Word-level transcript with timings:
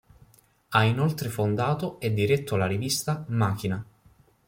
Ha 0.69 0.81
inoltre 0.83 1.29
fondato 1.29 1.99
e 1.99 2.11
diretto 2.11 2.55
la 2.55 2.65
rivista 2.65 3.23
"Machina". 3.27 3.85